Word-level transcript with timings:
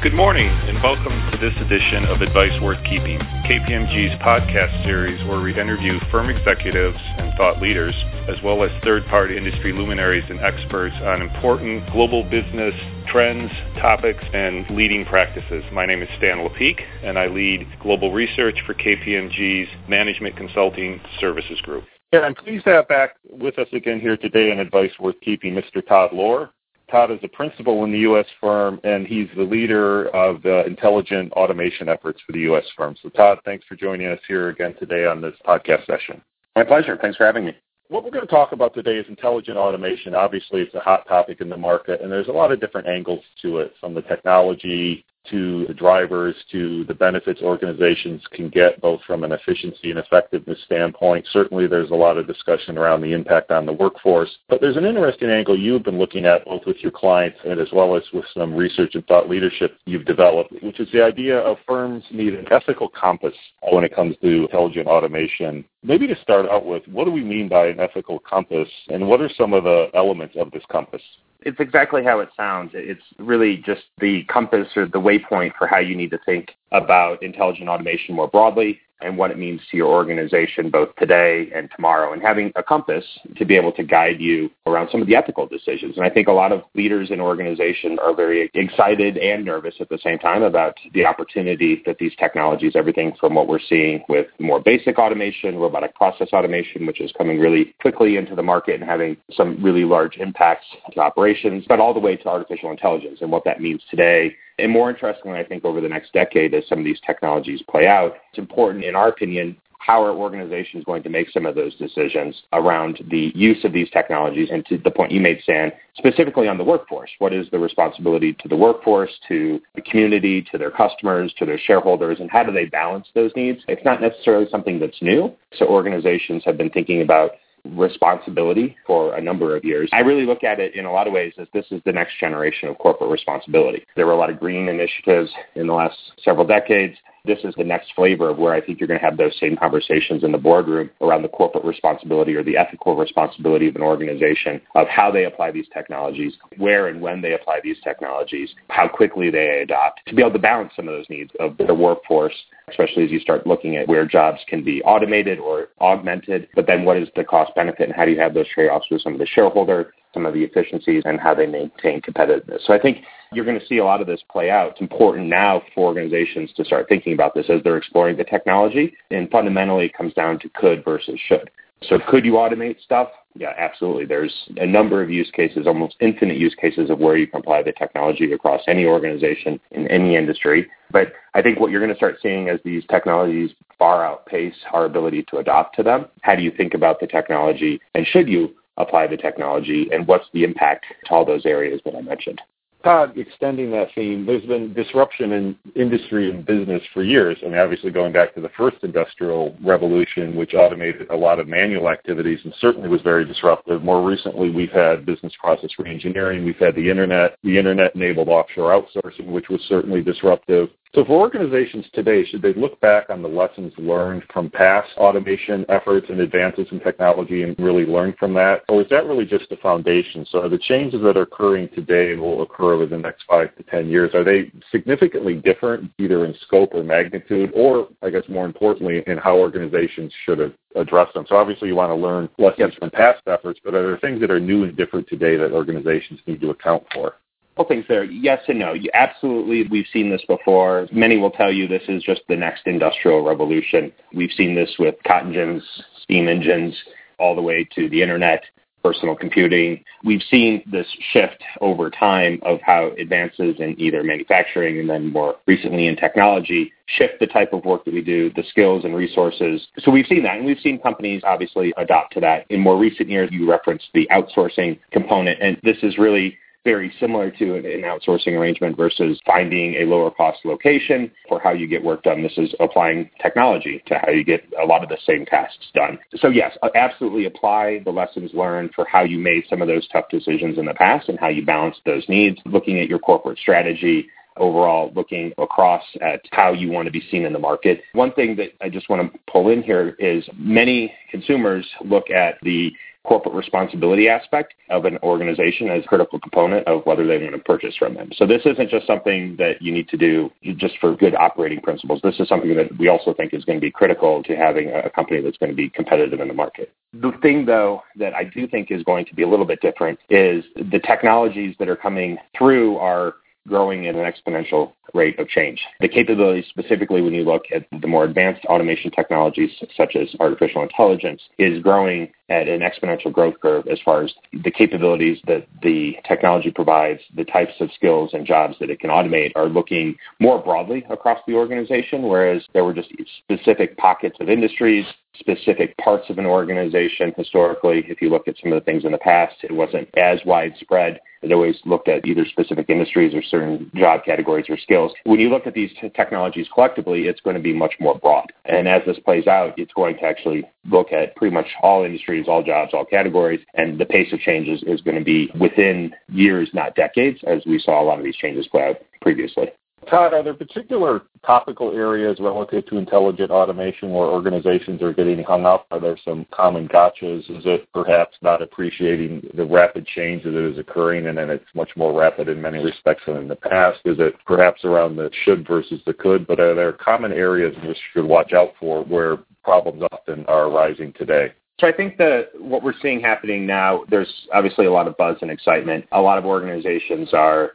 Good 0.00 0.14
morning, 0.14 0.46
and 0.46 0.80
welcome 0.80 1.28
to 1.32 1.38
this 1.38 1.52
edition 1.60 2.04
of 2.04 2.20
Advice 2.20 2.52
Worth 2.62 2.78
Keeping, 2.84 3.18
KPMG's 3.18 4.14
podcast 4.22 4.84
series 4.84 5.18
where 5.26 5.40
we 5.40 5.50
interview 5.58 5.98
firm 6.12 6.30
executives 6.30 6.96
and 7.00 7.36
thought 7.36 7.60
leaders, 7.60 7.96
as 8.28 8.36
well 8.44 8.62
as 8.62 8.70
third 8.84 9.04
party 9.06 9.36
industry 9.36 9.72
luminaries 9.72 10.22
and 10.30 10.38
experts 10.38 10.94
on 11.02 11.20
important 11.20 11.84
global 11.90 12.22
business 12.30 12.74
trends, 13.08 13.50
topics, 13.80 14.22
and 14.32 14.70
leading 14.70 15.04
practices. 15.04 15.64
My 15.72 15.84
name 15.84 16.00
is 16.00 16.08
Stan 16.18 16.48
Lepeak, 16.48 16.80
and 17.02 17.18
I 17.18 17.26
lead 17.26 17.66
global 17.82 18.12
research 18.12 18.56
for 18.66 18.74
KPMG's 18.74 19.68
Management 19.88 20.36
Consulting 20.36 21.00
Services 21.18 21.60
Group. 21.62 21.82
And 22.12 22.24
I'm 22.24 22.36
pleased 22.36 22.66
to 22.66 22.70
have 22.70 22.86
back 22.86 23.16
with 23.28 23.58
us 23.58 23.68
again 23.72 23.98
here 23.98 24.16
today 24.16 24.52
on 24.52 24.60
Advice 24.60 24.92
Worth 25.00 25.20
Keeping 25.22 25.54
Mr. 25.54 25.84
Todd 25.84 26.12
Lohr. 26.12 26.52
Todd 26.90 27.10
is 27.10 27.18
a 27.22 27.28
principal 27.28 27.84
in 27.84 27.92
the 27.92 27.98
U.S. 28.00 28.26
firm, 28.40 28.80
and 28.84 29.06
he's 29.06 29.28
the 29.36 29.42
leader 29.42 30.08
of 30.08 30.42
the 30.42 30.64
intelligent 30.66 31.32
automation 31.32 31.88
efforts 31.88 32.20
for 32.26 32.32
the 32.32 32.40
U.S. 32.40 32.64
firm. 32.76 32.96
So, 33.02 33.08
Todd, 33.10 33.38
thanks 33.44 33.64
for 33.66 33.76
joining 33.76 34.06
us 34.06 34.20
here 34.26 34.48
again 34.48 34.74
today 34.78 35.04
on 35.04 35.20
this 35.20 35.34
podcast 35.46 35.86
session. 35.86 36.22
My 36.56 36.64
pleasure. 36.64 36.98
Thanks 37.00 37.16
for 37.16 37.26
having 37.26 37.44
me. 37.44 37.56
What 37.88 38.04
we're 38.04 38.10
going 38.10 38.26
to 38.26 38.30
talk 38.30 38.52
about 38.52 38.74
today 38.74 38.96
is 38.96 39.06
intelligent 39.08 39.56
automation. 39.56 40.14
Obviously, 40.14 40.60
it's 40.60 40.74
a 40.74 40.80
hot 40.80 41.06
topic 41.06 41.40
in 41.40 41.48
the 41.48 41.56
market, 41.56 42.00
and 42.02 42.12
there's 42.12 42.28
a 42.28 42.32
lot 42.32 42.52
of 42.52 42.60
different 42.60 42.86
angles 42.86 43.24
to 43.42 43.58
it, 43.58 43.72
from 43.80 43.94
the 43.94 44.02
technology 44.02 45.04
to 45.30 45.66
the 45.66 45.74
drivers 45.74 46.34
to 46.52 46.84
the 46.84 46.94
benefits 46.94 47.40
organizations 47.42 48.22
can 48.32 48.48
get 48.48 48.80
both 48.80 49.00
from 49.06 49.24
an 49.24 49.32
efficiency 49.32 49.90
and 49.90 49.98
effectiveness 49.98 50.58
standpoint. 50.64 51.26
Certainly 51.32 51.66
there's 51.66 51.90
a 51.90 51.94
lot 51.94 52.18
of 52.18 52.26
discussion 52.26 52.78
around 52.78 53.00
the 53.00 53.12
impact 53.12 53.50
on 53.50 53.66
the 53.66 53.72
workforce, 53.72 54.30
but 54.48 54.60
there's 54.60 54.76
an 54.76 54.84
interesting 54.84 55.30
angle 55.30 55.58
you've 55.58 55.82
been 55.82 55.98
looking 55.98 56.24
at 56.24 56.44
both 56.44 56.62
with 56.66 56.78
your 56.78 56.92
clients 56.92 57.38
and 57.44 57.60
as 57.60 57.68
well 57.72 57.96
as 57.96 58.02
with 58.12 58.24
some 58.34 58.54
research 58.54 58.94
and 58.94 59.06
thought 59.06 59.28
leadership 59.28 59.78
you've 59.86 60.04
developed, 60.04 60.52
which 60.62 60.80
is 60.80 60.88
the 60.92 61.02
idea 61.02 61.38
of 61.38 61.56
firms 61.66 62.04
need 62.10 62.34
an 62.34 62.46
ethical 62.50 62.88
compass 62.88 63.34
when 63.70 63.84
it 63.84 63.94
comes 63.94 64.16
to 64.22 64.42
intelligent 64.42 64.86
automation. 64.86 65.64
Maybe 65.82 66.06
to 66.06 66.20
start 66.22 66.48
out 66.48 66.66
with, 66.66 66.82
what 66.88 67.04
do 67.04 67.10
we 67.10 67.22
mean 67.22 67.48
by 67.48 67.66
an 67.66 67.80
ethical 67.80 68.18
compass 68.18 68.68
and 68.88 69.06
what 69.08 69.20
are 69.20 69.30
some 69.36 69.52
of 69.52 69.64
the 69.64 69.88
elements 69.94 70.36
of 70.38 70.50
this 70.50 70.64
compass? 70.70 71.02
It's 71.48 71.60
exactly 71.60 72.04
how 72.04 72.20
it 72.20 72.28
sounds. 72.36 72.72
It's 72.74 73.02
really 73.18 73.56
just 73.56 73.84
the 74.00 74.22
compass 74.24 74.68
or 74.76 74.84
the 74.84 75.00
waypoint 75.00 75.52
for 75.56 75.66
how 75.66 75.78
you 75.78 75.96
need 75.96 76.10
to 76.10 76.18
think 76.26 76.50
about 76.72 77.22
intelligent 77.22 77.70
automation 77.70 78.14
more 78.14 78.28
broadly 78.28 78.78
and 79.00 79.16
what 79.16 79.30
it 79.30 79.38
means 79.38 79.60
to 79.70 79.76
your 79.76 79.88
organization 79.88 80.70
both 80.70 80.94
today 80.96 81.50
and 81.54 81.70
tomorrow, 81.74 82.12
and 82.12 82.22
having 82.22 82.52
a 82.56 82.62
compass 82.62 83.04
to 83.36 83.44
be 83.44 83.56
able 83.56 83.72
to 83.72 83.82
guide 83.82 84.20
you 84.20 84.50
around 84.66 84.88
some 84.90 85.00
of 85.00 85.06
the 85.06 85.14
ethical 85.14 85.46
decisions. 85.46 85.96
And 85.96 86.04
I 86.04 86.10
think 86.10 86.28
a 86.28 86.32
lot 86.32 86.52
of 86.52 86.62
leaders 86.74 87.10
in 87.10 87.20
organizations 87.20 87.98
are 88.02 88.14
very 88.14 88.50
excited 88.54 89.16
and 89.18 89.44
nervous 89.44 89.74
at 89.80 89.88
the 89.88 89.98
same 89.98 90.18
time 90.18 90.42
about 90.42 90.76
the 90.94 91.04
opportunity 91.04 91.82
that 91.86 91.98
these 91.98 92.12
technologies, 92.18 92.72
everything 92.74 93.12
from 93.20 93.34
what 93.34 93.48
we're 93.48 93.60
seeing 93.60 94.02
with 94.08 94.26
more 94.38 94.60
basic 94.60 94.98
automation, 94.98 95.56
robotic 95.56 95.94
process 95.94 96.28
automation, 96.32 96.86
which 96.86 97.00
is 97.00 97.12
coming 97.16 97.38
really 97.38 97.74
quickly 97.80 98.16
into 98.16 98.34
the 98.34 98.42
market 98.42 98.80
and 98.80 98.84
having 98.88 99.16
some 99.32 99.62
really 99.62 99.84
large 99.84 100.16
impacts 100.16 100.66
to 100.92 101.00
operations, 101.00 101.64
but 101.68 101.80
all 101.80 101.94
the 101.94 102.00
way 102.00 102.16
to 102.16 102.28
artificial 102.28 102.70
intelligence 102.70 103.18
and 103.20 103.30
what 103.30 103.44
that 103.44 103.60
means 103.60 103.82
today 103.90 104.34
and 104.58 104.72
more 104.72 104.90
interestingly, 104.90 105.38
I 105.38 105.44
think 105.44 105.64
over 105.64 105.80
the 105.80 105.88
next 105.88 106.12
decade, 106.12 106.54
as 106.54 106.66
some 106.68 106.78
of 106.78 106.84
these 106.84 107.00
technologies 107.06 107.62
play 107.70 107.86
out, 107.86 108.14
it's 108.30 108.38
important, 108.38 108.84
in 108.84 108.94
our 108.94 109.08
opinion, 109.08 109.56
how 109.78 110.04
are 110.04 110.10
organizations 110.10 110.84
going 110.84 111.02
to 111.04 111.08
make 111.08 111.30
some 111.30 111.46
of 111.46 111.54
those 111.54 111.74
decisions 111.76 112.42
around 112.52 112.98
the 113.10 113.32
use 113.34 113.64
of 113.64 113.72
these 113.72 113.88
technologies. 113.90 114.48
And 114.50 114.66
to 114.66 114.76
the 114.76 114.90
point 114.90 115.12
you 115.12 115.20
made, 115.20 115.40
Stan, 115.42 115.70
specifically 115.96 116.48
on 116.48 116.58
the 116.58 116.64
workforce, 116.64 117.10
what 117.20 117.32
is 117.32 117.48
the 117.50 117.58
responsibility 117.58 118.34
to 118.34 118.48
the 118.48 118.56
workforce, 118.56 119.12
to 119.28 119.60
the 119.76 119.82
community, 119.82 120.42
to 120.50 120.58
their 120.58 120.72
customers, 120.72 121.32
to 121.38 121.46
their 121.46 121.58
shareholders, 121.58 122.18
and 122.20 122.30
how 122.30 122.42
do 122.42 122.52
they 122.52 122.66
balance 122.66 123.06
those 123.14 123.30
needs? 123.36 123.60
It's 123.68 123.84
not 123.84 124.00
necessarily 124.00 124.46
something 124.50 124.80
that's 124.80 125.00
new. 125.00 125.32
So 125.54 125.66
organizations 125.66 126.42
have 126.44 126.58
been 126.58 126.70
thinking 126.70 127.02
about 127.02 127.32
responsibility 127.64 128.76
for 128.86 129.14
a 129.14 129.20
number 129.20 129.56
of 129.56 129.64
years. 129.64 129.88
I 129.92 130.00
really 130.00 130.26
look 130.26 130.44
at 130.44 130.60
it 130.60 130.74
in 130.74 130.84
a 130.84 130.92
lot 130.92 131.06
of 131.06 131.12
ways 131.12 131.32
as 131.38 131.46
this 131.52 131.66
is 131.70 131.80
the 131.84 131.92
next 131.92 132.18
generation 132.18 132.68
of 132.68 132.78
corporate 132.78 133.10
responsibility. 133.10 133.84
There 133.96 134.06
were 134.06 134.12
a 134.12 134.16
lot 134.16 134.30
of 134.30 134.40
green 134.40 134.68
initiatives 134.68 135.30
in 135.54 135.66
the 135.66 135.74
last 135.74 135.96
several 136.22 136.46
decades 136.46 136.96
this 137.24 137.38
is 137.44 137.54
the 137.56 137.64
next 137.64 137.92
flavor 137.94 138.30
of 138.30 138.38
where 138.38 138.52
I 138.52 138.60
think 138.60 138.80
you're 138.80 138.88
going 138.88 139.00
to 139.00 139.04
have 139.04 139.16
those 139.16 139.36
same 139.38 139.56
conversations 139.56 140.24
in 140.24 140.32
the 140.32 140.38
boardroom 140.38 140.90
around 141.00 141.22
the 141.22 141.28
corporate 141.28 141.64
responsibility 141.64 142.34
or 142.34 142.42
the 142.42 142.56
ethical 142.56 142.96
responsibility 142.96 143.68
of 143.68 143.76
an 143.76 143.82
organization 143.82 144.60
of 144.74 144.88
how 144.88 145.10
they 145.10 145.24
apply 145.24 145.50
these 145.50 145.66
technologies, 145.72 146.34
where 146.56 146.88
and 146.88 147.00
when 147.00 147.20
they 147.20 147.34
apply 147.34 147.60
these 147.62 147.78
technologies, 147.82 148.50
how 148.70 148.88
quickly 148.88 149.30
they 149.30 149.60
adopt, 149.62 150.00
to 150.06 150.14
be 150.14 150.22
able 150.22 150.32
to 150.32 150.38
balance 150.38 150.72
some 150.74 150.88
of 150.88 150.94
those 150.94 151.08
needs 151.08 151.30
of 151.40 151.56
the 151.58 151.74
workforce, 151.74 152.34
especially 152.68 153.04
as 153.04 153.10
you 153.10 153.20
start 153.20 153.46
looking 153.46 153.76
at 153.76 153.88
where 153.88 154.06
jobs 154.06 154.40
can 154.48 154.64
be 154.64 154.82
automated 154.82 155.38
or 155.38 155.68
augmented, 155.80 156.48
but 156.54 156.66
then 156.66 156.84
what 156.84 156.96
is 156.96 157.08
the 157.16 157.24
cost 157.24 157.54
benefit 157.54 157.88
and 157.88 157.96
how 157.96 158.04
do 158.04 158.12
you 158.12 158.20
have 158.20 158.34
those 158.34 158.48
trade-offs 158.48 158.86
with 158.90 159.02
some 159.02 159.12
of 159.12 159.18
the 159.18 159.26
shareholder 159.26 159.92
some 160.14 160.26
of 160.26 160.34
the 160.34 160.42
efficiencies 160.42 161.02
and 161.04 161.20
how 161.20 161.34
they 161.34 161.46
maintain 161.46 162.00
competitiveness. 162.00 162.66
So 162.66 162.72
I 162.72 162.78
think 162.78 162.98
you're 163.32 163.44
going 163.44 163.58
to 163.58 163.66
see 163.66 163.78
a 163.78 163.84
lot 163.84 164.00
of 164.00 164.06
this 164.06 164.20
play 164.30 164.50
out. 164.50 164.72
It's 164.72 164.80
important 164.80 165.28
now 165.28 165.62
for 165.74 165.86
organizations 165.86 166.50
to 166.56 166.64
start 166.64 166.88
thinking 166.88 167.12
about 167.12 167.34
this 167.34 167.46
as 167.48 167.62
they're 167.62 167.76
exploring 167.76 168.16
the 168.16 168.24
technology. 168.24 168.94
And 169.10 169.30
fundamentally, 169.30 169.86
it 169.86 169.94
comes 169.94 170.14
down 170.14 170.38
to 170.40 170.48
could 170.50 170.84
versus 170.84 171.18
should. 171.26 171.50
So 171.82 171.98
could 172.08 172.24
you 172.24 172.32
automate 172.32 172.80
stuff? 172.82 173.08
Yeah, 173.36 173.52
absolutely. 173.56 174.04
There's 174.04 174.34
a 174.56 174.66
number 174.66 175.00
of 175.00 175.10
use 175.10 175.30
cases, 175.32 175.66
almost 175.66 175.94
infinite 176.00 176.36
use 176.36 176.54
cases 176.60 176.90
of 176.90 176.98
where 176.98 177.16
you 177.16 177.28
can 177.28 177.40
apply 177.40 177.62
the 177.62 177.72
technology 177.72 178.32
across 178.32 178.62
any 178.66 178.84
organization 178.84 179.60
in 179.70 179.86
any 179.86 180.16
industry. 180.16 180.68
But 180.90 181.12
I 181.34 181.42
think 181.42 181.60
what 181.60 181.70
you're 181.70 181.80
going 181.80 181.92
to 181.92 181.96
start 181.96 182.16
seeing 182.20 182.48
as 182.48 182.58
these 182.64 182.82
technologies 182.90 183.50
far 183.78 184.04
outpace 184.04 184.54
our 184.72 184.86
ability 184.86 185.22
to 185.30 185.36
adopt 185.36 185.76
to 185.76 185.84
them, 185.84 186.06
how 186.22 186.34
do 186.34 186.42
you 186.42 186.50
think 186.50 186.74
about 186.74 186.98
the 186.98 187.06
technology 187.06 187.80
and 187.94 188.04
should 188.06 188.28
you 188.28 188.56
apply 188.78 189.06
the 189.06 189.16
technology 189.16 189.88
and 189.92 190.06
what's 190.06 190.26
the 190.32 190.44
impact 190.44 190.86
to 191.04 191.12
all 191.12 191.24
those 191.24 191.44
areas 191.44 191.80
that 191.84 191.94
I 191.94 192.00
mentioned. 192.00 192.40
Todd, 192.84 193.18
extending 193.18 193.72
that 193.72 193.88
theme, 193.94 194.24
there's 194.24 194.44
been 194.44 194.72
disruption 194.72 195.32
in 195.32 195.56
industry 195.74 196.30
and 196.30 196.46
business 196.46 196.80
for 196.94 197.02
years. 197.02 197.36
I 197.42 197.48
mean, 197.48 197.58
obviously 197.58 197.90
going 197.90 198.12
back 198.12 198.34
to 198.34 198.40
the 198.40 198.50
first 198.56 198.76
industrial 198.84 199.56
revolution, 199.64 200.36
which 200.36 200.54
automated 200.54 201.10
a 201.10 201.16
lot 201.16 201.40
of 201.40 201.48
manual 201.48 201.88
activities 201.88 202.38
and 202.44 202.54
certainly 202.60 202.88
was 202.88 203.02
very 203.02 203.24
disruptive. 203.24 203.82
More 203.82 204.08
recently, 204.08 204.50
we've 204.50 204.70
had 204.70 205.04
business 205.04 205.32
process 205.40 205.70
reengineering. 205.78 206.44
We've 206.44 206.56
had 206.56 206.76
the 206.76 206.88
internet, 206.88 207.36
the 207.42 207.58
internet-enabled 207.58 208.28
offshore 208.28 208.70
outsourcing, 208.70 209.26
which 209.26 209.48
was 209.48 209.60
certainly 209.68 210.00
disruptive. 210.00 210.68
So 210.94 211.04
for 211.04 211.20
organizations 211.20 211.84
today, 211.92 212.24
should 212.24 212.40
they 212.40 212.54
look 212.54 212.80
back 212.80 213.10
on 213.10 213.20
the 213.20 213.28
lessons 213.28 213.74
learned 213.76 214.22
from 214.32 214.48
past 214.48 214.88
automation 214.96 215.66
efforts 215.68 216.06
and 216.08 216.20
advances 216.20 216.66
in 216.70 216.80
technology 216.80 217.42
and 217.42 217.54
really 217.58 217.84
learn 217.84 218.14
from 218.18 218.32
that? 218.34 218.62
Or 218.70 218.80
is 218.80 218.88
that 218.88 219.04
really 219.04 219.26
just 219.26 219.50
the 219.50 219.56
foundation? 219.56 220.26
So 220.30 220.40
are 220.40 220.48
the 220.48 220.58
changes 220.58 221.02
that 221.02 221.18
are 221.18 221.22
occurring 221.22 221.68
today 221.74 222.12
and 222.12 222.20
will 222.20 222.42
occur 222.42 222.72
over 222.72 222.86
the 222.86 222.96
next 222.96 223.24
five 223.28 223.54
to 223.56 223.62
10 223.64 223.88
years, 223.88 224.14
are 224.14 224.24
they 224.24 224.50
significantly 224.72 225.34
different 225.34 225.90
either 225.98 226.24
in 226.24 226.34
scope 226.46 226.70
or 226.72 226.82
magnitude, 226.82 227.52
or 227.54 227.88
I 228.02 228.08
guess 228.08 228.24
more 228.28 228.46
importantly, 228.46 229.02
in 229.06 229.18
how 229.18 229.36
organizations 229.36 230.12
should 230.24 230.54
address 230.74 231.12
them? 231.12 231.26
So 231.28 231.36
obviously 231.36 231.68
you 231.68 231.76
want 231.76 231.90
to 231.90 231.96
learn 231.96 232.30
lessons 232.38 232.74
from 232.78 232.90
past 232.90 233.20
efforts, 233.26 233.60
but 233.62 233.74
are 233.74 233.86
there 233.86 233.98
things 233.98 234.22
that 234.22 234.30
are 234.30 234.40
new 234.40 234.64
and 234.64 234.74
different 234.74 235.06
today 235.06 235.36
that 235.36 235.52
organizations 235.52 236.20
need 236.26 236.40
to 236.40 236.50
account 236.50 236.84
for? 236.94 237.16
Couple 237.58 237.74
things 237.74 237.86
there. 237.88 238.04
Yes 238.04 238.40
and 238.46 238.60
no. 238.60 238.74
Absolutely, 238.94 239.66
we've 239.68 239.86
seen 239.92 240.10
this 240.10 240.22
before. 240.28 240.86
Many 240.92 241.16
will 241.16 241.30
tell 241.30 241.50
you 241.50 241.66
this 241.66 241.82
is 241.88 242.04
just 242.04 242.20
the 242.28 242.36
next 242.36 242.62
industrial 242.66 243.24
revolution. 243.24 243.92
We've 244.14 244.30
seen 244.30 244.54
this 244.54 244.76
with 244.78 244.94
cotton 245.06 245.32
gins, 245.32 245.64
steam 246.02 246.28
engines, 246.28 246.74
all 247.18 247.34
the 247.34 247.42
way 247.42 247.68
to 247.74 247.88
the 247.88 248.00
internet, 248.00 248.44
personal 248.84 249.16
computing. 249.16 249.82
We've 250.04 250.22
seen 250.30 250.62
this 250.70 250.86
shift 251.12 251.42
over 251.60 251.90
time 251.90 252.38
of 252.42 252.60
how 252.62 252.92
advances 252.96 253.56
in 253.58 253.74
either 253.76 254.04
manufacturing 254.04 254.78
and 254.78 254.88
then 254.88 255.12
more 255.12 255.34
recently 255.48 255.88
in 255.88 255.96
technology 255.96 256.72
shift 256.86 257.14
the 257.18 257.26
type 257.26 257.52
of 257.52 257.64
work 257.64 257.84
that 257.86 257.92
we 257.92 258.02
do, 258.02 258.30
the 258.36 258.44
skills 258.48 258.84
and 258.84 258.94
resources. 258.94 259.66
So 259.80 259.90
we've 259.90 260.06
seen 260.06 260.22
that, 260.22 260.36
and 260.36 260.46
we've 260.46 260.60
seen 260.60 260.78
companies 260.78 261.22
obviously 261.24 261.74
adopt 261.76 262.14
to 262.14 262.20
that. 262.20 262.46
In 262.50 262.60
more 262.60 262.78
recent 262.78 263.10
years, 263.10 263.30
you 263.32 263.50
referenced 263.50 263.88
the 263.94 264.08
outsourcing 264.12 264.78
component, 264.92 265.42
and 265.42 265.58
this 265.64 265.76
is 265.82 265.98
really 265.98 266.38
very 266.68 266.92
similar 267.00 267.30
to 267.30 267.54
an 267.56 267.80
outsourcing 267.80 268.38
arrangement 268.38 268.76
versus 268.76 269.18
finding 269.24 269.76
a 269.76 269.86
lower 269.86 270.10
cost 270.10 270.38
location 270.44 271.10
for 271.26 271.40
how 271.40 271.50
you 271.50 271.66
get 271.66 271.82
work 271.82 272.02
done. 272.02 272.22
This 272.22 272.36
is 272.36 272.54
applying 272.60 273.08
technology 273.22 273.82
to 273.86 273.98
how 273.98 274.10
you 274.10 274.22
get 274.22 274.44
a 274.62 274.66
lot 274.66 274.82
of 274.82 274.90
the 274.90 274.98
same 275.06 275.24
tasks 275.24 275.68
done. 275.72 275.98
So 276.16 276.28
yes, 276.28 276.58
absolutely 276.74 277.24
apply 277.24 277.80
the 277.86 277.90
lessons 277.90 278.32
learned 278.34 278.72
for 278.74 278.84
how 278.84 279.02
you 279.02 279.18
made 279.18 279.44
some 279.48 279.62
of 279.62 279.68
those 279.68 279.88
tough 279.88 280.10
decisions 280.10 280.58
in 280.58 280.66
the 280.66 280.74
past 280.74 281.08
and 281.08 281.18
how 281.18 281.28
you 281.28 281.42
balanced 281.42 281.80
those 281.86 282.06
needs, 282.06 282.38
looking 282.44 282.78
at 282.78 282.86
your 282.86 282.98
corporate 282.98 283.38
strategy, 283.38 284.06
overall 284.36 284.92
looking 284.94 285.32
across 285.38 285.82
at 286.02 286.20
how 286.32 286.52
you 286.52 286.70
want 286.70 286.84
to 286.84 286.92
be 286.92 287.02
seen 287.10 287.24
in 287.24 287.32
the 287.32 287.38
market. 287.38 287.80
One 287.94 288.12
thing 288.12 288.36
that 288.36 288.50
I 288.60 288.68
just 288.68 288.90
want 288.90 289.10
to 289.10 289.18
pull 289.26 289.48
in 289.48 289.62
here 289.62 289.96
is 289.98 290.22
many 290.36 290.94
consumers 291.10 291.66
look 291.82 292.10
at 292.10 292.34
the 292.42 292.70
corporate 293.08 293.34
responsibility 293.34 294.06
aspect 294.06 294.52
of 294.68 294.84
an 294.84 294.98
organization 295.02 295.70
as 295.70 295.82
a 295.82 295.86
critical 295.86 296.20
component 296.20 296.66
of 296.68 296.84
whether 296.84 297.06
they 297.06 297.16
want 297.16 297.32
to 297.32 297.38
purchase 297.38 297.74
from 297.76 297.94
them. 297.94 298.10
So 298.14 298.26
this 298.26 298.42
isn't 298.44 298.68
just 298.68 298.86
something 298.86 299.34
that 299.38 299.62
you 299.62 299.72
need 299.72 299.88
to 299.88 299.96
do 299.96 300.30
just 300.56 300.76
for 300.78 300.94
good 300.94 301.14
operating 301.14 301.60
principles. 301.62 302.00
This 302.02 302.20
is 302.20 302.28
something 302.28 302.54
that 302.54 302.76
we 302.78 302.88
also 302.88 303.14
think 303.14 303.32
is 303.32 303.46
going 303.46 303.56
to 303.58 303.62
be 303.62 303.70
critical 303.70 304.22
to 304.24 304.36
having 304.36 304.70
a 304.70 304.90
company 304.90 305.22
that's 305.22 305.38
going 305.38 305.50
to 305.50 305.56
be 305.56 305.70
competitive 305.70 306.20
in 306.20 306.28
the 306.28 306.34
market. 306.34 306.70
The 306.92 307.12
thing, 307.22 307.46
though, 307.46 307.82
that 307.96 308.14
I 308.14 308.24
do 308.24 308.46
think 308.46 308.70
is 308.70 308.82
going 308.82 309.06
to 309.06 309.14
be 309.14 309.22
a 309.22 309.28
little 309.28 309.46
bit 309.46 309.62
different 309.62 309.98
is 310.10 310.44
the 310.54 310.80
technologies 310.80 311.56
that 311.58 311.68
are 311.68 311.76
coming 311.76 312.18
through 312.36 312.76
are 312.76 313.14
growing 313.46 313.86
at 313.86 313.94
an 313.94 314.02
exponential 314.02 314.72
rate 314.94 315.18
of 315.18 315.28
change. 315.28 315.60
The 315.80 315.88
capabilities, 315.88 316.46
specifically 316.48 317.02
when 317.02 317.14
you 317.14 317.24
look 317.24 317.44
at 317.54 317.66
the 317.80 317.86
more 317.86 318.04
advanced 318.04 318.44
automation 318.46 318.90
technologies 318.90 319.50
such 319.76 319.96
as 319.96 320.08
artificial 320.20 320.62
intelligence, 320.62 321.22
is 321.38 321.62
growing 321.62 322.08
at 322.30 322.46
an 322.48 322.60
exponential 322.60 323.12
growth 323.12 323.34
curve 323.40 323.66
as 323.68 323.78
far 323.84 324.02
as 324.02 324.12
the 324.44 324.50
capabilities 324.50 325.18
that 325.26 325.46
the 325.62 325.96
technology 326.06 326.50
provides, 326.50 327.00
the 327.16 327.24
types 327.24 327.54
of 327.60 327.70
skills 327.72 328.10
and 328.12 328.26
jobs 328.26 328.54
that 328.60 328.70
it 328.70 328.80
can 328.80 328.90
automate 328.90 329.32
are 329.34 329.48
looking 329.48 329.96
more 330.20 330.38
broadly 330.38 330.84
across 330.90 331.18
the 331.26 331.34
organization, 331.34 332.02
whereas 332.02 332.42
there 332.52 332.64
were 332.64 332.74
just 332.74 332.92
specific 333.24 333.76
pockets 333.78 334.16
of 334.20 334.28
industries, 334.28 334.84
specific 335.18 335.76
parts 335.78 336.08
of 336.10 336.18
an 336.18 336.26
organization 336.26 337.12
historically. 337.16 337.84
If 337.88 338.00
you 338.02 338.10
look 338.10 338.28
at 338.28 338.36
some 338.42 338.52
of 338.52 338.60
the 338.60 338.64
things 338.64 338.84
in 338.84 338.92
the 338.92 338.98
past, 338.98 339.36
it 339.42 339.52
wasn't 339.52 339.88
as 339.96 340.20
widespread. 340.24 341.00
It 341.22 341.32
always 341.32 341.56
looked 341.64 341.88
at 341.88 342.06
either 342.06 342.24
specific 342.26 342.70
industries 342.70 343.14
or 343.14 343.22
certain 343.22 343.70
job 343.74 344.04
categories 344.04 344.46
or 344.48 344.56
skills 344.56 344.77
skills. 344.78 344.92
When 345.04 345.20
you 345.20 345.28
look 345.28 345.46
at 345.46 345.54
these 345.54 345.70
t- 345.80 345.88
technologies 345.90 346.46
collectively, 346.52 347.08
it's 347.08 347.20
going 347.20 347.36
to 347.36 347.42
be 347.42 347.52
much 347.52 347.74
more 347.80 347.98
broad. 347.98 348.32
And 348.44 348.68
as 348.68 348.82
this 348.86 348.98
plays 348.98 349.26
out, 349.26 349.58
it's 349.58 349.72
going 349.74 349.96
to 349.96 350.04
actually 350.04 350.44
look 350.70 350.92
at 350.92 351.16
pretty 351.16 351.34
much 351.34 351.46
all 351.62 351.84
industries, 351.84 352.26
all 352.28 352.42
jobs, 352.42 352.72
all 352.74 352.84
categories, 352.84 353.40
and 353.54 353.78
the 353.78 353.86
pace 353.86 354.12
of 354.12 354.20
changes 354.20 354.62
is 354.66 354.80
going 354.80 354.98
to 354.98 355.04
be 355.04 355.30
within 355.38 355.94
years, 356.08 356.50
not 356.52 356.74
decades, 356.74 357.18
as 357.26 357.42
we 357.46 357.58
saw 357.58 357.82
a 357.82 357.84
lot 357.84 357.98
of 357.98 358.04
these 358.04 358.16
changes 358.16 358.46
play 358.48 358.68
out 358.68 358.76
previously. 359.00 359.48
Todd, 359.88 360.12
are 360.12 360.22
there 360.22 360.34
particular 360.34 361.02
topical 361.24 361.72
areas 361.72 362.18
relative 362.20 362.66
to 362.66 362.76
intelligent 362.76 363.30
automation 363.30 363.90
where 363.90 364.06
organizations 364.08 364.82
are 364.82 364.92
getting 364.92 365.22
hung 365.22 365.46
up? 365.46 365.66
Are 365.70 365.80
there 365.80 365.96
some 366.04 366.26
common 366.30 366.68
gotchas? 366.68 367.20
Is 367.30 367.44
it 367.46 367.68
perhaps 367.72 368.16
not 368.20 368.42
appreciating 368.42 369.30
the 369.34 369.44
rapid 369.44 369.86
change 369.86 370.24
that 370.24 370.36
is 370.36 370.58
occurring 370.58 371.06
and 371.06 371.16
then 371.16 371.30
it's 371.30 371.44
much 371.54 371.70
more 371.76 371.98
rapid 371.98 372.28
in 372.28 372.40
many 372.40 372.62
respects 372.62 373.04
than 373.06 373.16
in 373.16 373.28
the 373.28 373.36
past? 373.36 373.80
Is 373.84 373.98
it 373.98 374.14
perhaps 374.26 374.64
around 374.64 374.96
the 374.96 375.10
should 375.24 375.46
versus 375.46 375.80
the 375.86 375.94
could? 375.94 376.26
But 376.26 376.40
are 376.40 376.54
there 376.54 376.72
common 376.72 377.12
areas 377.12 377.54
we 377.62 377.74
should 377.92 378.04
watch 378.04 378.32
out 378.32 378.52
for 378.60 378.84
where 378.84 379.18
problems 379.42 379.82
often 379.92 380.26
are 380.26 380.48
arising 380.48 380.92
today? 380.98 381.32
So 381.60 381.66
I 381.66 381.72
think 381.72 381.96
that 381.96 382.28
what 382.38 382.62
we're 382.62 382.78
seeing 382.80 383.00
happening 383.00 383.44
now, 383.44 383.84
there's 383.90 384.12
obviously 384.32 384.66
a 384.66 384.72
lot 384.72 384.86
of 384.86 384.96
buzz 384.96 385.16
and 385.22 385.30
excitement. 385.30 385.86
A 385.90 386.00
lot 386.00 386.16
of 386.16 386.24
organizations 386.24 387.12
are 387.12 387.52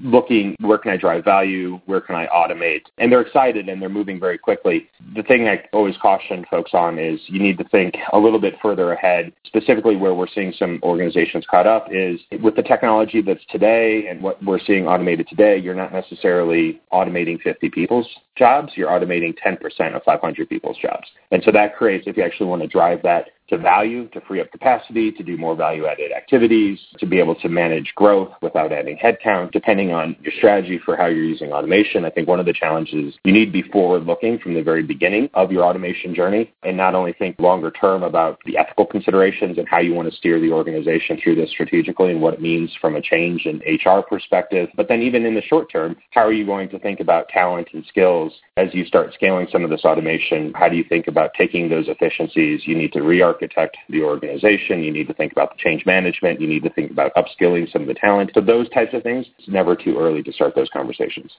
looking 0.00 0.56
where 0.60 0.78
can 0.78 0.92
I 0.92 0.96
drive 0.96 1.24
value, 1.24 1.80
where 1.86 2.00
can 2.00 2.14
I 2.14 2.26
automate, 2.26 2.82
and 2.98 3.10
they're 3.10 3.20
excited 3.20 3.68
and 3.68 3.80
they're 3.80 3.88
moving 3.88 4.20
very 4.20 4.38
quickly. 4.38 4.88
The 5.14 5.22
thing 5.22 5.48
I 5.48 5.64
always 5.72 5.96
caution 5.98 6.44
folks 6.50 6.72
on 6.74 6.98
is 6.98 7.20
you 7.26 7.40
need 7.40 7.58
to 7.58 7.64
think 7.64 7.94
a 8.12 8.18
little 8.18 8.38
bit 8.38 8.54
further 8.62 8.92
ahead. 8.92 9.32
Specifically, 9.44 9.96
where 9.96 10.14
we're 10.14 10.28
seeing 10.28 10.52
some 10.52 10.80
organizations 10.82 11.44
caught 11.50 11.66
up 11.66 11.88
is 11.90 12.20
with 12.42 12.56
the 12.56 12.62
technology 12.62 13.22
that's 13.22 13.44
today 13.50 14.08
and 14.08 14.22
what 14.22 14.42
we're 14.44 14.60
seeing 14.60 14.86
automated 14.86 15.28
today. 15.28 15.56
You're 15.58 15.74
not 15.74 15.92
necessarily 15.92 16.80
automating 16.92 17.40
50 17.40 17.70
people's 17.70 18.08
jobs; 18.36 18.72
you're 18.76 18.90
automating 18.90 19.34
10% 19.38 19.94
of 19.94 20.02
500 20.02 20.48
people's 20.48 20.78
jobs, 20.78 21.06
and 21.30 21.42
so 21.44 21.50
that 21.52 21.76
creates, 21.76 22.06
if 22.06 22.16
you 22.16 22.22
actually 22.22 22.46
want 22.46 22.62
to 22.62 22.68
drive 22.68 23.02
that 23.02 23.30
to 23.48 23.58
value, 23.58 24.08
to 24.08 24.20
free 24.22 24.40
up 24.40 24.50
capacity, 24.50 25.12
to 25.12 25.22
do 25.22 25.36
more 25.36 25.54
value-added 25.54 26.12
activities, 26.12 26.78
to 26.98 27.06
be 27.06 27.18
able 27.18 27.34
to 27.36 27.48
manage 27.48 27.92
growth 27.94 28.32
without 28.42 28.72
adding 28.72 28.96
headcount, 28.96 29.52
depending 29.52 29.92
on 29.92 30.16
your 30.20 30.32
strategy 30.36 30.80
for 30.84 30.96
how 30.96 31.06
you're 31.06 31.24
using 31.24 31.52
automation. 31.52 32.04
I 32.04 32.10
think 32.10 32.28
one 32.28 32.40
of 32.40 32.46
the 32.46 32.52
challenges 32.52 33.14
you 33.24 33.32
need 33.32 33.46
to 33.46 33.52
be 33.52 33.62
forward-looking 33.62 34.38
from 34.38 34.54
the 34.54 34.62
very 34.62 34.82
beginning 34.82 35.30
of 35.34 35.52
your 35.52 35.64
automation 35.64 36.14
journey 36.14 36.52
and 36.62 36.76
not 36.76 36.94
only 36.94 37.12
think 37.12 37.38
longer 37.38 37.70
term 37.70 38.02
about 38.02 38.38
the 38.46 38.56
ethical 38.56 38.86
considerations 38.86 39.58
and 39.58 39.68
how 39.68 39.78
you 39.78 39.94
want 39.94 40.10
to 40.10 40.16
steer 40.16 40.40
the 40.40 40.52
organization 40.52 41.18
through 41.22 41.34
this 41.34 41.50
strategically 41.50 42.10
and 42.10 42.20
what 42.20 42.34
it 42.34 42.40
means 42.40 42.70
from 42.80 42.96
a 42.96 43.02
change 43.02 43.46
in 43.46 43.62
HR 43.66 44.00
perspective, 44.00 44.68
but 44.76 44.88
then 44.88 45.02
even 45.02 45.24
in 45.24 45.34
the 45.34 45.42
short 45.42 45.70
term, 45.70 45.96
how 46.10 46.22
are 46.22 46.32
you 46.32 46.46
going 46.46 46.68
to 46.68 46.78
think 46.78 47.00
about 47.00 47.28
talent 47.28 47.68
and 47.72 47.84
skills 47.86 48.32
as 48.56 48.68
you 48.72 48.84
start 48.84 49.12
scaling 49.14 49.46
some 49.50 49.64
of 49.64 49.70
this 49.70 49.84
automation? 49.84 50.52
How 50.54 50.68
do 50.68 50.76
you 50.76 50.84
think 50.84 51.06
about 51.06 51.32
taking 51.34 51.68
those 51.68 51.88
efficiencies? 51.88 52.62
You 52.66 52.76
need 52.76 52.92
to 52.92 53.02
re 53.02 53.22
architect 53.36 53.76
the 53.90 54.02
organization. 54.02 54.82
You 54.82 54.90
need 54.90 55.08
to 55.08 55.14
think 55.14 55.32
about 55.32 55.50
the 55.50 55.62
change 55.62 55.84
management. 55.84 56.40
You 56.40 56.48
need 56.48 56.62
to 56.62 56.70
think 56.70 56.90
about 56.90 57.12
upskilling 57.14 57.70
some 57.70 57.82
of 57.82 57.88
the 57.88 57.94
talent. 57.94 58.30
So 58.34 58.40
those 58.40 58.68
types 58.70 58.94
of 58.94 59.02
things, 59.02 59.26
it's 59.38 59.48
never 59.48 59.76
too 59.76 59.98
early 59.98 60.22
to 60.22 60.32
start 60.32 60.54
those 60.54 60.70
conversations. 60.72 61.30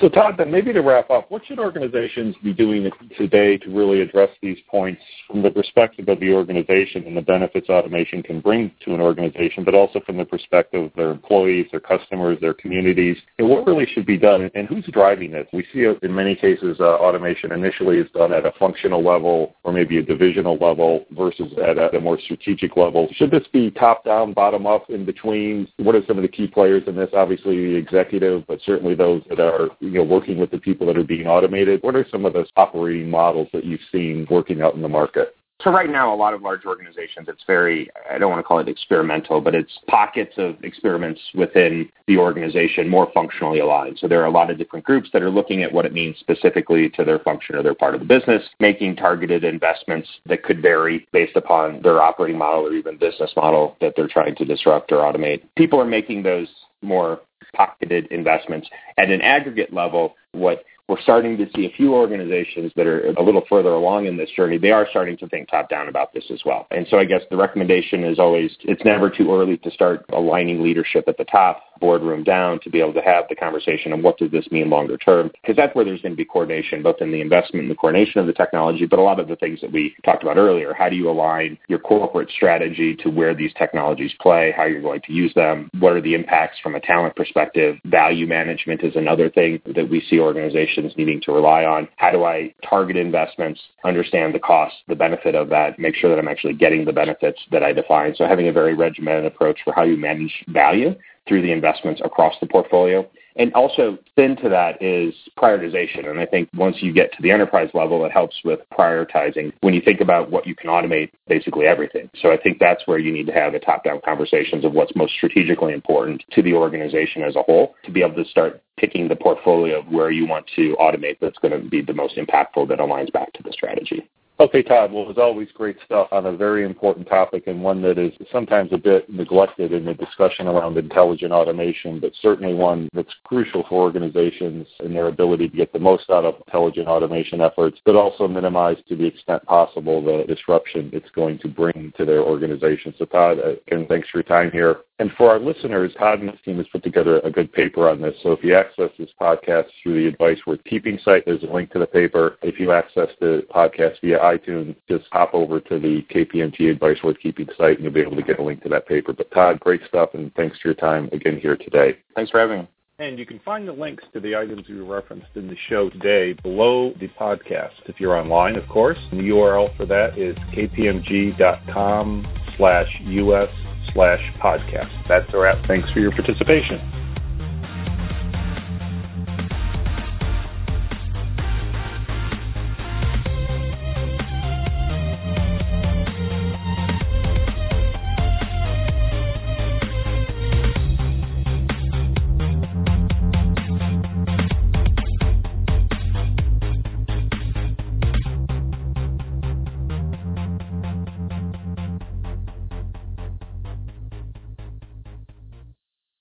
So, 0.00 0.10
Todd, 0.10 0.34
then 0.36 0.50
maybe 0.50 0.74
to 0.74 0.80
wrap 0.80 1.08
up, 1.08 1.30
what 1.30 1.46
should 1.46 1.58
organizations 1.58 2.36
be 2.44 2.52
doing 2.52 2.90
today 3.16 3.56
to 3.56 3.70
really 3.70 4.02
address 4.02 4.28
these 4.42 4.58
points 4.70 5.00
from 5.26 5.42
the 5.42 5.50
perspective 5.50 6.08
of 6.08 6.20
the 6.20 6.34
organization 6.34 7.04
and 7.06 7.16
the 7.16 7.22
benefits 7.22 7.70
automation 7.70 8.22
can 8.22 8.40
bring 8.40 8.70
to 8.84 8.94
an 8.94 9.00
organization, 9.00 9.64
but 9.64 9.74
also 9.74 10.00
from 10.00 10.18
the 10.18 10.24
perspective 10.24 10.84
of 10.84 10.92
their 10.96 11.10
employees, 11.10 11.66
their 11.70 11.80
customers, 11.80 12.36
their 12.42 12.52
communities, 12.52 13.16
and 13.38 13.48
what 13.48 13.66
really 13.66 13.86
should 13.86 14.04
be 14.04 14.18
done, 14.18 14.50
and 14.54 14.68
who's 14.68 14.84
driving 14.92 15.30
this? 15.32 15.46
We 15.54 15.66
see 15.72 15.86
in 16.02 16.14
many 16.14 16.34
cases 16.34 16.76
uh, 16.78 16.84
automation 16.84 17.52
initially 17.52 17.96
is 17.96 18.10
done 18.12 18.34
at 18.34 18.44
a 18.44 18.52
functional 18.58 19.02
level 19.02 19.56
or 19.64 19.72
maybe 19.72 19.96
a 19.96 20.02
divisional 20.02 20.58
level 20.58 21.06
versus 21.12 21.50
at 21.66 21.78
a, 21.78 21.96
a 21.96 22.00
more 22.00 22.20
strategic 22.20 22.76
level. 22.76 23.08
Should 23.14 23.30
this 23.30 23.46
be 23.50 23.70
top 23.70 24.04
down, 24.04 24.34
bottom 24.34 24.66
up, 24.66 24.90
in 24.90 25.06
between? 25.06 25.68
What 25.78 25.94
are 25.94 26.02
some 26.06 26.18
of 26.18 26.22
the 26.22 26.28
key 26.28 26.48
players 26.48 26.82
in 26.86 26.96
this? 26.96 27.08
Obviously, 27.14 27.56
the 27.56 27.76
executive, 27.76 28.46
but 28.46 28.60
certainly 28.66 28.94
those 28.94 29.22
that 29.30 29.40
are 29.40 29.70
you 29.86 29.98
know, 29.98 30.04
working 30.04 30.38
with 30.38 30.50
the 30.50 30.58
people 30.58 30.86
that 30.86 30.96
are 30.96 31.04
being 31.04 31.26
automated? 31.26 31.82
What 31.82 31.96
are 31.96 32.06
some 32.10 32.24
of 32.24 32.32
those 32.32 32.48
operating 32.56 33.10
models 33.10 33.48
that 33.52 33.64
you've 33.64 33.80
seen 33.92 34.26
working 34.30 34.62
out 34.62 34.74
in 34.74 34.82
the 34.82 34.88
market? 34.88 35.36
So 35.62 35.70
right 35.70 35.90
now, 35.90 36.12
a 36.12 36.14
lot 36.14 36.34
of 36.34 36.42
large 36.42 36.66
organizations, 36.66 37.28
it's 37.28 37.42
very, 37.46 37.88
I 38.10 38.18
don't 38.18 38.30
want 38.30 38.40
to 38.40 38.44
call 38.44 38.58
it 38.58 38.68
experimental, 38.68 39.40
but 39.40 39.54
it's 39.54 39.72
pockets 39.88 40.34
of 40.36 40.62
experiments 40.62 41.20
within 41.34 41.88
the 42.06 42.18
organization 42.18 42.88
more 42.88 43.10
functionally 43.14 43.60
aligned. 43.60 43.98
So 43.98 44.06
there 44.06 44.20
are 44.20 44.26
a 44.26 44.30
lot 44.30 44.50
of 44.50 44.58
different 44.58 44.84
groups 44.84 45.08
that 45.14 45.22
are 45.22 45.30
looking 45.30 45.62
at 45.62 45.72
what 45.72 45.86
it 45.86 45.94
means 45.94 46.18
specifically 46.18 46.90
to 46.90 47.04
their 47.04 47.18
function 47.20 47.56
or 47.56 47.62
their 47.62 47.74
part 47.74 47.94
of 47.94 48.00
the 48.00 48.06
business, 48.06 48.42
making 48.60 48.96
targeted 48.96 49.44
investments 49.44 50.08
that 50.26 50.42
could 50.42 50.60
vary 50.60 51.08
based 51.12 51.36
upon 51.36 51.80
their 51.80 52.02
operating 52.02 52.36
model 52.36 52.66
or 52.66 52.74
even 52.74 52.98
business 52.98 53.32
model 53.34 53.76
that 53.80 53.94
they're 53.96 54.08
trying 54.08 54.36
to 54.36 54.44
disrupt 54.44 54.92
or 54.92 54.98
automate. 54.98 55.42
People 55.56 55.80
are 55.80 55.86
making 55.86 56.22
those 56.22 56.48
more 56.86 57.20
pocketed 57.54 58.06
investments. 58.06 58.68
At 58.96 59.10
an 59.10 59.20
aggregate 59.20 59.72
level, 59.72 60.14
what 60.32 60.64
we're 60.88 61.00
starting 61.00 61.36
to 61.36 61.46
see 61.54 61.66
a 61.66 61.70
few 61.76 61.94
organizations 61.94 62.72
that 62.76 62.86
are 62.86 63.08
a 63.10 63.22
little 63.22 63.42
further 63.48 63.70
along 63.70 64.06
in 64.06 64.16
this 64.16 64.30
journey. 64.30 64.56
They 64.56 64.70
are 64.70 64.86
starting 64.90 65.16
to 65.18 65.28
think 65.28 65.48
top 65.48 65.68
down 65.68 65.88
about 65.88 66.12
this 66.14 66.24
as 66.30 66.40
well. 66.46 66.66
And 66.70 66.86
so 66.88 66.98
I 66.98 67.04
guess 67.04 67.22
the 67.28 67.36
recommendation 67.36 68.04
is 68.04 68.18
always 68.18 68.56
it's 68.62 68.84
never 68.84 69.10
too 69.10 69.34
early 69.34 69.56
to 69.58 69.70
start 69.70 70.04
aligning 70.12 70.62
leadership 70.62 71.04
at 71.08 71.18
the 71.18 71.24
top 71.24 71.62
boardroom 71.80 72.24
down 72.24 72.60
to 72.60 72.70
be 72.70 72.80
able 72.80 72.94
to 72.94 73.02
have 73.02 73.24
the 73.28 73.34
conversation 73.34 73.92
on 73.92 74.02
what 74.02 74.16
does 74.18 74.30
this 74.30 74.46
mean 74.50 74.70
longer 74.70 74.96
term 74.96 75.30
because 75.42 75.56
that's 75.56 75.74
where 75.74 75.84
there's 75.84 76.00
going 76.00 76.12
to 76.12 76.16
be 76.16 76.24
coordination 76.24 76.82
both 76.82 76.96
in 77.00 77.12
the 77.12 77.20
investment 77.20 77.62
and 77.64 77.70
the 77.70 77.74
coordination 77.74 78.18
of 78.18 78.26
the 78.26 78.32
technology 78.32 78.86
but 78.86 78.98
a 78.98 79.02
lot 79.02 79.20
of 79.20 79.28
the 79.28 79.36
things 79.36 79.60
that 79.60 79.70
we 79.70 79.94
talked 80.02 80.22
about 80.22 80.38
earlier 80.38 80.72
how 80.72 80.88
do 80.88 80.96
you 80.96 81.10
align 81.10 81.58
your 81.68 81.78
corporate 81.78 82.30
strategy 82.30 82.96
to 82.96 83.10
where 83.10 83.34
these 83.34 83.52
technologies 83.58 84.12
play 84.20 84.54
how 84.56 84.64
you're 84.64 84.80
going 84.80 85.02
to 85.02 85.12
use 85.12 85.34
them 85.34 85.68
what 85.78 85.92
are 85.92 86.00
the 86.00 86.14
impacts 86.14 86.58
from 86.62 86.74
a 86.74 86.80
talent 86.80 87.14
perspective 87.14 87.76
value 87.84 88.26
management 88.26 88.82
is 88.82 88.96
another 88.96 89.28
thing 89.28 89.60
that 89.74 89.86
we 89.86 90.00
see 90.08 90.18
organizations 90.18 90.75
needing 90.96 91.20
to 91.22 91.32
rely 91.32 91.64
on 91.64 91.88
how 91.96 92.10
do 92.10 92.24
I 92.24 92.54
target 92.68 92.96
investments 92.96 93.60
understand 93.84 94.34
the 94.34 94.38
cost 94.38 94.74
the 94.88 94.94
benefit 94.94 95.34
of 95.34 95.48
that 95.50 95.78
make 95.78 95.94
sure 95.94 96.10
that 96.10 96.18
I'm 96.18 96.28
actually 96.28 96.54
getting 96.54 96.84
the 96.84 96.92
benefits 96.92 97.40
that 97.52 97.62
I 97.62 97.72
define 97.72 98.14
so 98.14 98.26
having 98.26 98.48
a 98.48 98.52
very 98.52 98.74
regimented 98.74 99.26
approach 99.26 99.58
for 99.64 99.72
how 99.72 99.82
you 99.82 99.96
manage 99.96 100.44
value 100.48 100.94
through 101.26 101.42
the 101.42 101.52
investments 101.52 102.00
across 102.04 102.34
the 102.40 102.46
portfolio. 102.46 103.08
And 103.38 103.52
also, 103.52 103.98
thin 104.14 104.36
to 104.36 104.48
that 104.48 104.80
is 104.82 105.14
prioritization. 105.38 106.08
And 106.08 106.18
I 106.18 106.24
think 106.24 106.48
once 106.54 106.76
you 106.80 106.92
get 106.92 107.12
to 107.12 107.22
the 107.22 107.30
enterprise 107.30 107.68
level, 107.74 108.04
it 108.06 108.12
helps 108.12 108.36
with 108.44 108.60
prioritizing 108.72 109.52
when 109.60 109.74
you 109.74 109.82
think 109.82 110.00
about 110.00 110.30
what 110.30 110.46
you 110.46 110.54
can 110.54 110.70
automate 110.70 111.10
basically 111.28 111.66
everything. 111.66 112.08
So 112.20 112.32
I 112.32 112.38
think 112.38 112.58
that's 112.58 112.82
where 112.86 112.98
you 112.98 113.12
need 113.12 113.26
to 113.26 113.32
have 113.32 113.52
the 113.52 113.58
top 113.58 113.84
down 113.84 114.00
conversations 114.04 114.64
of 114.64 114.72
what's 114.72 114.96
most 114.96 115.12
strategically 115.14 115.74
important 115.74 116.24
to 116.32 116.42
the 116.42 116.54
organization 116.54 117.22
as 117.22 117.36
a 117.36 117.42
whole 117.42 117.74
to 117.84 117.90
be 117.90 118.02
able 118.02 118.22
to 118.22 118.28
start 118.30 118.62
picking 118.78 119.08
the 119.08 119.16
portfolio 119.16 119.80
of 119.80 119.88
where 119.88 120.10
you 120.10 120.26
want 120.26 120.46
to 120.56 120.76
automate 120.80 121.18
that's 121.20 121.38
going 121.38 121.52
to 121.52 121.68
be 121.68 121.82
the 121.82 121.94
most 121.94 122.16
impactful 122.16 122.68
that 122.68 122.78
aligns 122.78 123.12
back 123.12 123.32
to 123.32 123.42
the 123.42 123.52
strategy. 123.52 124.08
Okay, 124.38 124.62
Todd. 124.62 124.92
Well, 124.92 125.10
as 125.10 125.16
always, 125.16 125.48
great 125.52 125.78
stuff 125.86 126.08
on 126.12 126.26
a 126.26 126.36
very 126.36 126.66
important 126.66 127.08
topic 127.08 127.44
and 127.46 127.62
one 127.62 127.80
that 127.80 127.96
is 127.96 128.12
sometimes 128.30 128.70
a 128.70 128.76
bit 128.76 129.08
neglected 129.08 129.72
in 129.72 129.86
the 129.86 129.94
discussion 129.94 130.46
around 130.46 130.76
intelligent 130.76 131.32
automation, 131.32 132.00
but 132.00 132.12
certainly 132.20 132.52
one 132.52 132.90
that's 132.92 133.14
crucial 133.24 133.64
for 133.66 133.80
organizations 133.80 134.66
and 134.80 134.94
their 134.94 135.08
ability 135.08 135.48
to 135.48 135.56
get 135.56 135.72
the 135.72 135.78
most 135.78 136.10
out 136.10 136.26
of 136.26 136.34
intelligent 136.46 136.86
automation 136.86 137.40
efforts, 137.40 137.78
but 137.86 137.96
also 137.96 138.28
minimize 138.28 138.76
to 138.88 138.94
the 138.94 139.06
extent 139.06 139.42
possible 139.46 140.04
the 140.04 140.24
disruption 140.26 140.90
it's 140.92 141.10
going 141.12 141.38
to 141.38 141.48
bring 141.48 141.90
to 141.96 142.04
their 142.04 142.20
organization. 142.20 142.92
So, 142.98 143.06
Todd, 143.06 143.38
uh, 143.38 143.52
again, 143.66 143.86
thanks 143.88 144.08
for 144.10 144.18
your 144.18 144.24
time 144.24 144.50
here. 144.50 144.80
And 144.98 145.10
for 145.12 145.30
our 145.30 145.38
listeners, 145.38 145.92
Todd 145.98 146.20
and 146.20 146.30
his 146.30 146.40
team 146.42 146.56
has 146.56 146.66
put 146.68 146.82
together 146.82 147.20
a 147.20 147.30
good 147.30 147.52
paper 147.52 147.88
on 147.88 148.00
this. 148.00 148.14
So 148.22 148.32
if 148.32 148.42
you 148.42 148.54
access 148.54 148.90
this 148.98 149.10
podcast 149.20 149.66
through 149.82 150.02
the 150.02 150.08
Advice 150.08 150.38
Worth 150.46 150.64
Keeping 150.64 150.98
site, 151.04 151.24
there's 151.26 151.42
a 151.42 151.52
link 151.52 151.70
to 151.72 151.78
the 151.78 151.86
paper. 151.86 152.38
If 152.42 152.58
you 152.58 152.72
access 152.72 153.08
the 153.20 153.46
podcast 153.54 154.00
via 154.00 154.18
iTunes, 154.20 154.74
just 154.88 155.04
hop 155.12 155.34
over 155.34 155.60
to 155.60 155.78
the 155.78 156.02
KPMG 156.10 156.70
Advice 156.70 157.02
Worth 157.04 157.18
Keeping 157.20 157.48
site 157.58 157.76
and 157.76 157.84
you'll 157.84 157.92
be 157.92 158.00
able 158.00 158.16
to 158.16 158.22
get 158.22 158.38
a 158.38 158.42
link 158.42 158.62
to 158.62 158.70
that 158.70 158.88
paper. 158.88 159.12
But 159.12 159.30
Todd, 159.32 159.60
great 159.60 159.82
stuff 159.86 160.10
and 160.14 160.34
thanks 160.34 160.58
for 160.60 160.68
your 160.68 160.74
time 160.74 161.10
again 161.12 161.38
here 161.38 161.56
today. 161.56 161.98
Thanks 162.14 162.30
for 162.30 162.40
having 162.40 162.60
me. 162.60 162.68
And 162.98 163.18
you 163.18 163.26
can 163.26 163.38
find 163.40 163.68
the 163.68 163.72
links 163.72 164.04
to 164.14 164.20
the 164.20 164.34
items 164.34 164.66
we 164.68 164.76
referenced 164.76 165.28
in 165.34 165.48
the 165.48 165.56
show 165.68 165.90
today 165.90 166.32
below 166.32 166.94
the 166.98 167.08
podcast 167.08 167.72
if 167.84 168.00
you're 168.00 168.16
online, 168.16 168.56
of 168.56 168.66
course. 168.70 168.96
And 169.10 169.20
the 169.20 169.24
URL 169.24 169.76
for 169.76 169.84
that 169.84 170.16
is 170.16 170.34
kpmg.com 170.54 172.26
slash 172.56 172.88
US 173.02 173.50
slash 173.92 174.20
podcast. 174.40 174.90
That's 175.08 175.32
a 175.34 175.38
wrap. 175.38 175.66
Thanks 175.66 175.90
for 175.92 176.00
your 176.00 176.12
participation. 176.12 176.95